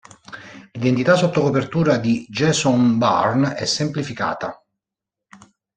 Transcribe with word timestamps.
L'identità 0.71 1.13
sotto 1.15 1.41
copertura 1.41 1.97
di 1.97 2.25
Jason 2.27 2.97
Bourne 2.97 3.53
è 3.53 3.65
semplificata. 3.65 4.59